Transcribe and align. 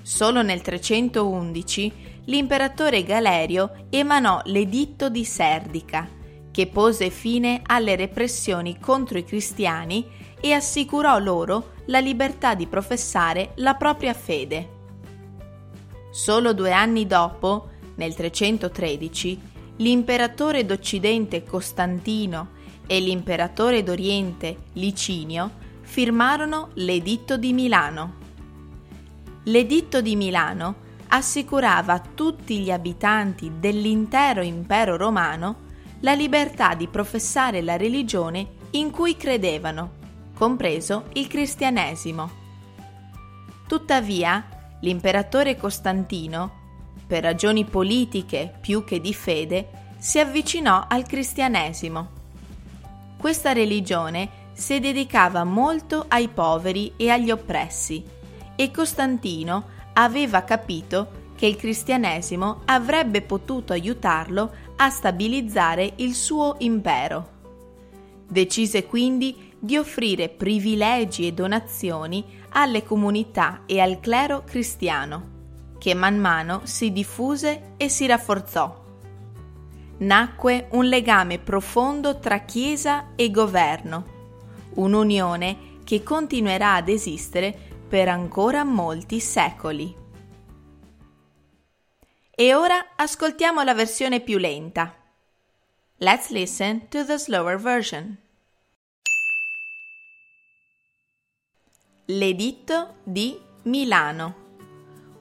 Solo 0.02 0.42
nel 0.42 0.62
311 0.62 1.92
l'imperatore 2.24 3.04
Galerio 3.04 3.86
emanò 3.90 4.40
l'Editto 4.46 5.08
di 5.08 5.24
Serdica, 5.24 6.08
che 6.50 6.66
pose 6.66 7.10
fine 7.10 7.62
alle 7.64 7.94
repressioni 7.94 8.80
contro 8.80 9.16
i 9.16 9.24
cristiani 9.24 10.06
e 10.40 10.52
assicurò 10.52 11.18
loro 11.18 11.74
la 11.86 12.00
libertà 12.00 12.56
di 12.56 12.66
professare 12.66 13.52
la 13.56 13.74
propria 13.74 14.12
fede. 14.12 14.70
Solo 16.10 16.52
due 16.52 16.72
anni 16.72 17.06
dopo, 17.06 17.68
nel 17.94 18.14
313, 18.14 19.52
l'imperatore 19.76 20.64
d'Occidente 20.64 21.42
Costantino 21.42 22.50
e 22.86 23.00
l'imperatore 23.00 23.82
d'Oriente 23.82 24.56
Licinio 24.74 25.50
firmarono 25.82 26.70
l'Editto 26.74 27.36
di 27.36 27.52
Milano. 27.52 28.22
L'Editto 29.44 30.00
di 30.00 30.16
Milano 30.16 30.82
assicurava 31.08 31.94
a 31.94 32.00
tutti 32.00 32.58
gli 32.60 32.70
abitanti 32.70 33.52
dell'intero 33.58 34.42
impero 34.42 34.96
romano 34.96 35.62
la 36.00 36.12
libertà 36.12 36.74
di 36.74 36.88
professare 36.88 37.62
la 37.62 37.76
religione 37.76 38.62
in 38.72 38.90
cui 38.90 39.16
credevano, 39.16 39.92
compreso 40.34 41.06
il 41.14 41.26
cristianesimo. 41.26 42.42
Tuttavia, 43.66 44.76
l'imperatore 44.80 45.56
Costantino 45.56 46.62
per 47.06 47.22
ragioni 47.22 47.64
politiche 47.64 48.52
più 48.60 48.84
che 48.84 49.00
di 49.00 49.14
fede, 49.14 49.82
si 49.98 50.18
avvicinò 50.18 50.84
al 50.88 51.06
cristianesimo. 51.06 52.08
Questa 53.16 53.52
religione 53.52 54.42
si 54.52 54.78
dedicava 54.78 55.44
molto 55.44 56.04
ai 56.08 56.28
poveri 56.28 56.92
e 56.96 57.10
agli 57.10 57.30
oppressi 57.30 58.04
e 58.54 58.70
Costantino 58.70 59.72
aveva 59.94 60.42
capito 60.42 61.22
che 61.34 61.46
il 61.46 61.56
cristianesimo 61.56 62.60
avrebbe 62.66 63.22
potuto 63.22 63.72
aiutarlo 63.72 64.52
a 64.76 64.90
stabilizzare 64.90 65.94
il 65.96 66.14
suo 66.14 66.56
impero. 66.58 67.32
Decise 68.28 68.86
quindi 68.86 69.52
di 69.58 69.76
offrire 69.76 70.28
privilegi 70.28 71.26
e 71.26 71.32
donazioni 71.32 72.24
alle 72.50 72.84
comunità 72.84 73.62
e 73.66 73.80
al 73.80 74.00
clero 74.00 74.44
cristiano 74.44 75.33
che 75.84 75.92
man 75.92 76.16
mano 76.16 76.62
si 76.64 76.92
diffuse 76.92 77.74
e 77.76 77.90
si 77.90 78.06
rafforzò. 78.06 78.82
Nacque 79.98 80.68
un 80.70 80.86
legame 80.86 81.38
profondo 81.38 82.18
tra 82.20 82.38
Chiesa 82.38 83.08
e 83.14 83.30
governo, 83.30 84.70
un'unione 84.76 85.80
che 85.84 86.02
continuerà 86.02 86.76
ad 86.76 86.88
esistere 86.88 87.54
per 87.86 88.08
ancora 88.08 88.64
molti 88.64 89.20
secoli. 89.20 89.94
E 92.30 92.54
ora 92.54 92.94
ascoltiamo 92.96 93.62
la 93.62 93.74
versione 93.74 94.20
più 94.20 94.38
lenta. 94.38 94.90
Let's 95.98 96.30
listen 96.30 96.88
to 96.88 97.04
the 97.04 97.18
slower 97.18 97.60
version. 97.60 98.16
L'editto 102.06 102.94
di 103.02 103.38
Milano 103.64 104.43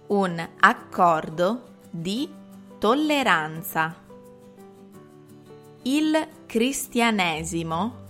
un 0.08 0.47
accordo 0.59 1.64
di 1.90 2.30
tolleranza. 2.78 3.96
Il 5.84 6.28
cristianesimo 6.46 8.02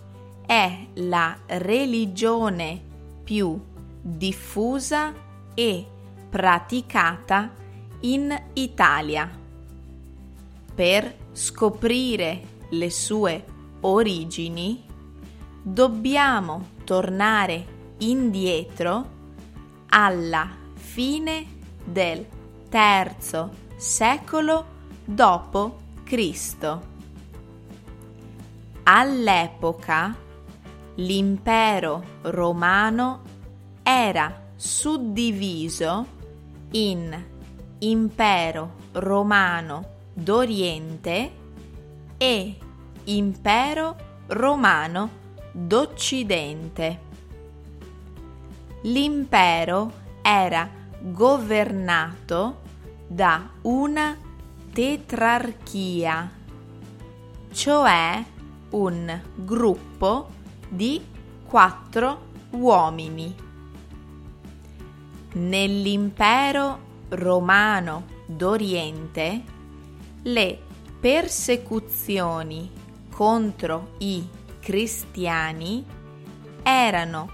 è 0.45 0.87
la 0.95 1.37
religione 1.45 2.81
più 3.23 3.59
diffusa 4.01 5.13
e 5.53 5.87
praticata 6.29 7.51
in 8.01 8.35
Italia. 8.53 9.29
Per 10.75 11.15
scoprire 11.31 12.41
le 12.69 12.89
sue 12.89 13.45
origini 13.81 14.83
dobbiamo 15.61 16.69
tornare 16.83 17.95
indietro 17.99 19.09
alla 19.89 20.49
fine 20.73 21.52
del 21.83 22.25
III 22.71 23.49
secolo 23.75 24.66
d.C. 25.05 26.77
All'epoca 28.83 30.16
l'impero 30.95 32.03
romano 32.21 33.21
era 33.81 34.41
suddiviso 34.55 36.05
in 36.71 37.25
impero 37.80 38.75
romano 38.94 39.91
d'Oriente 40.13 41.31
e 42.18 42.57
impero 43.06 43.95
romano 44.27 45.09
d'Occidente. 45.51 47.00
L'impero 48.83 49.91
era 50.21 50.69
governato 51.11 52.61
da 53.07 53.50
una 53.63 54.15
tetrarchia, 54.71 56.31
cioè 57.51 58.23
un 58.69 59.21
gruppo 59.35 60.29
di 60.69 61.05
quattro 61.45 62.27
uomini. 62.51 63.35
Nell'impero 65.33 66.79
romano 67.09 68.06
d'Oriente 68.25 69.44
le 70.21 70.61
persecuzioni 70.99 72.71
contro 73.09 73.95
i 73.97 74.25
cristiani 74.59 75.83
erano 76.63 77.29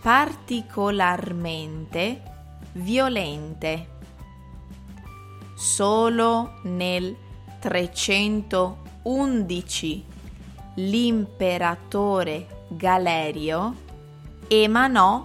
particolarmente 0.00 2.33
violente. 2.74 3.88
Solo 5.54 6.58
nel 6.64 7.16
311 7.60 10.04
l'imperatore 10.74 12.66
Galerio 12.68 13.74
emanò 14.48 15.24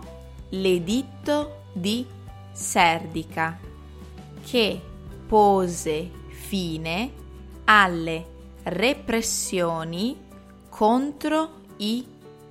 l'editto 0.50 1.64
di 1.74 2.06
Serdica 2.52 3.58
che 4.46 4.80
pose 5.28 6.12
fine 6.30 7.12
alle 7.66 8.26
repressioni 8.64 10.18
contro 10.70 11.50
i 11.78 12.06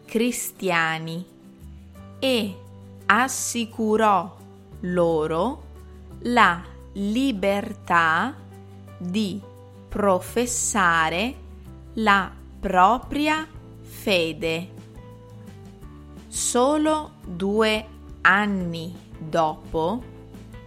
cristiani 0.04 1.24
e 2.18 2.56
assicurò 3.06 4.37
loro 4.80 5.62
la 6.22 6.60
libertà 6.92 8.34
di 8.98 9.40
professare 9.88 11.34
la 11.94 12.30
propria 12.60 13.46
fede. 13.80 14.68
Solo 16.26 17.12
due 17.24 17.86
anni 18.20 18.94
dopo, 19.18 20.02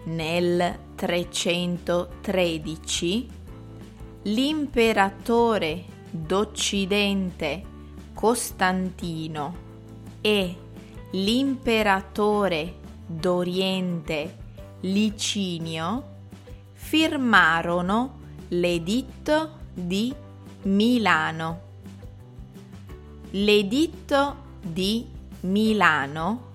nel 0.06 0.80
313, 0.96 3.30
l'imperatore 4.24 5.86
d'Occidente 6.10 7.64
Costantino 8.14 9.56
e 10.22 10.56
l'imperatore 11.12 12.80
d'Oriente 13.20 14.38
Licinio 14.82 16.04
firmarono 16.74 18.20
l'editto 18.50 19.58
di 19.74 20.14
Milano. 20.64 21.62
L'editto 23.32 24.36
di 24.62 25.08
Milano 25.42 26.50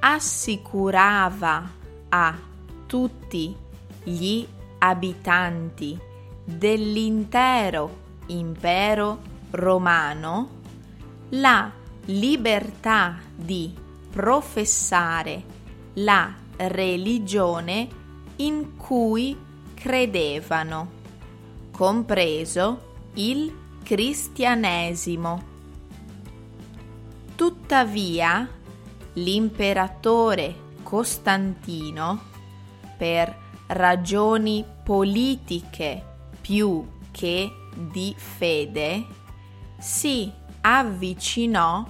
assicurava 0.00 1.70
a 2.08 2.38
tutti 2.86 3.56
gli 4.02 4.46
abitanti 4.78 5.98
dell'intero 6.44 8.04
impero 8.26 9.18
romano 9.50 10.48
la 11.30 11.70
libertà 12.06 13.18
di 13.34 13.74
professare 14.10 15.55
la 15.98 16.34
religione 16.56 17.88
in 18.36 18.76
cui 18.76 19.36
credevano, 19.74 20.90
compreso 21.70 22.94
il 23.14 23.54
cristianesimo. 23.82 25.54
Tuttavia, 27.34 28.48
l'imperatore 29.14 30.64
Costantino, 30.82 32.20
per 32.96 33.34
ragioni 33.68 34.64
politiche 34.82 36.04
più 36.40 36.86
che 37.10 37.50
di 37.74 38.14
fede, 38.16 39.04
si 39.78 40.30
avvicinò 40.60 41.84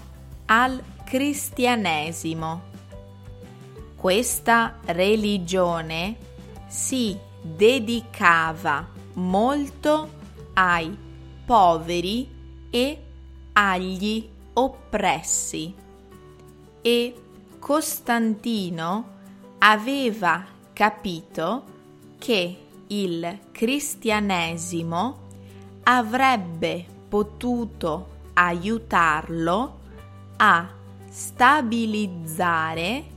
al 0.46 0.82
cristianesimo. 1.04 2.65
Questa 4.06 4.78
religione 4.84 6.14
si 6.68 7.18
dedicava 7.42 8.86
molto 9.14 10.10
ai 10.54 10.96
poveri 11.44 12.28
e 12.70 13.02
agli 13.52 14.28
oppressi. 14.52 15.74
E 16.82 17.14
Costantino 17.58 19.08
aveva 19.58 20.44
capito 20.72 21.64
che 22.16 22.58
il 22.86 23.38
cristianesimo 23.50 25.18
avrebbe 25.82 26.86
potuto 27.08 28.08
aiutarlo 28.34 29.80
a 30.36 30.68
stabilizzare 31.10 33.14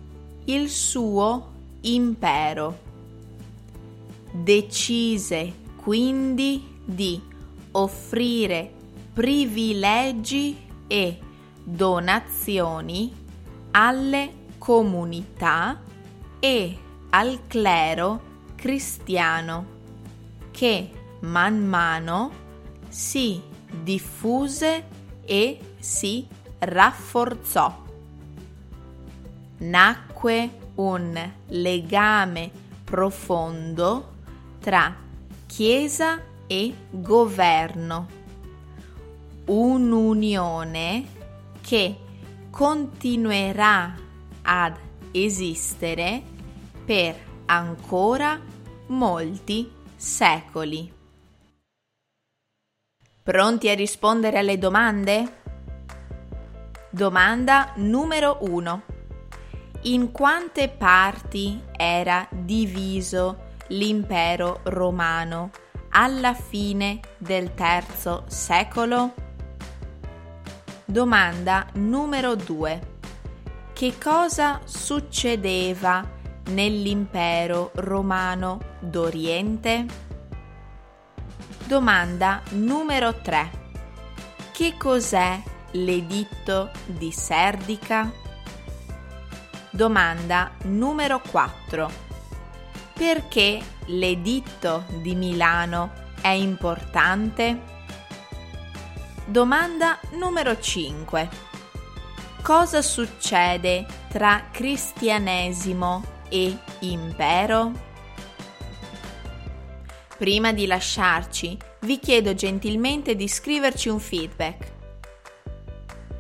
il 0.50 0.68
suo 0.70 1.52
impero. 1.82 2.88
Decise 4.32 5.54
quindi 5.76 6.82
di 6.84 7.22
offrire 7.72 8.72
privilegi 9.14 10.58
e 10.88 11.20
donazioni 11.64 13.14
alle 13.72 14.34
comunità 14.58 15.80
e 16.40 16.78
al 17.12 17.40
clero 17.48 18.22
cristiano 18.56 19.78
che 20.52 20.90
man 21.22 21.64
mano 21.64 22.32
si 22.88 23.40
diffuse 23.84 24.88
e 25.26 25.60
si 25.78 26.26
rafforzò. 26.60 27.86
Nacque 29.60 30.09
un 30.76 31.32
legame 31.48 32.52
profondo 32.84 34.16
tra 34.60 34.94
Chiesa 35.46 36.22
e 36.46 36.74
governo, 36.90 38.08
un'unione 39.46 41.06
che 41.62 41.96
continuerà 42.50 43.96
ad 44.42 44.76
esistere 45.12 46.22
per 46.84 47.16
ancora 47.46 48.40
molti 48.88 49.72
secoli. 49.96 50.92
Pronti 53.24 53.70
a 53.70 53.76
rispondere 53.76 54.40
alle 54.40 54.58
domande? 54.58 55.38
Domanda 56.90 57.74
numero 57.76 58.38
1. 58.42 58.99
In 59.84 60.12
quante 60.12 60.68
parti 60.68 61.64
era 61.72 62.28
diviso 62.30 63.48
l'impero 63.68 64.60
romano 64.64 65.52
alla 65.92 66.34
fine 66.34 67.00
del 67.18 67.54
terzo 67.54 68.26
secolo? 68.28 69.14
Domanda 70.84 71.66
numero 71.76 72.36
2. 72.36 72.98
Che 73.72 73.98
cosa 73.98 74.60
succedeva 74.66 76.06
nell'impero 76.48 77.72
romano 77.76 78.60
d'Oriente? 78.82 79.86
Domanda 81.64 82.42
numero 82.50 83.14
3. 83.14 83.52
Che 84.52 84.76
cos'è 84.78 85.42
l'editto 85.72 86.70
di 86.86 87.14
Serdica? 87.14 88.28
Domanda 89.72 90.52
numero 90.64 91.22
4. 91.30 91.92
Perché 92.94 93.62
l'editto 93.86 94.86
di 95.02 95.14
Milano 95.14 95.92
è 96.22 96.30
importante? 96.30 97.62
Domanda 99.26 100.00
numero 100.14 100.60
5. 100.60 101.30
Cosa 102.42 102.82
succede 102.82 103.86
tra 104.10 104.48
cristianesimo 104.52 106.04
e 106.30 106.58
impero? 106.80 107.72
Prima 110.18 110.52
di 110.52 110.66
lasciarci, 110.66 111.58
vi 111.82 112.00
chiedo 112.00 112.34
gentilmente 112.34 113.16
di 113.16 113.28
scriverci 113.28 113.88
un 113.88 114.00
feedback. 114.00 114.72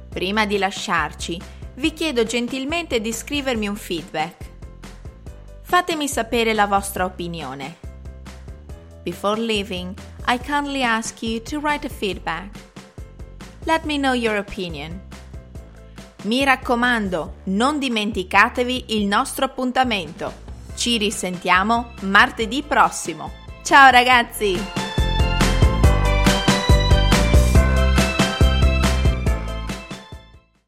Prima 0.07 0.45
di 0.45 0.57
lasciarci, 0.57 1.57
vi 1.79 1.93
chiedo 1.93 2.25
gentilmente 2.25 2.99
di 2.99 3.13
scrivermi 3.13 3.67
un 3.67 3.75
feedback. 3.77 4.35
Fatemi 5.61 6.09
sapere 6.09 6.53
la 6.53 6.67
vostra 6.67 7.05
opinione. 7.05 7.77
Before 9.01 9.39
leaving, 9.39 9.97
I 10.27 10.37
kindly 10.39 10.83
ask 10.83 11.21
you 11.21 11.41
to 11.43 11.59
write 11.59 11.87
a 11.87 11.89
feedback. 11.89 12.49
Let 13.63 13.85
me 13.85 13.97
know 13.97 14.13
your 14.13 14.37
opinion. 14.37 14.99
Mi 16.23 16.43
raccomando, 16.43 17.35
non 17.45 17.79
dimenticatevi 17.79 18.97
il 18.97 19.05
nostro 19.05 19.45
appuntamento. 19.45 20.47
Ci 20.75 20.97
risentiamo 20.97 21.93
martedì 22.01 22.61
prossimo. 22.61 23.31
Ciao 23.63 23.89
ragazzi! 23.89 24.78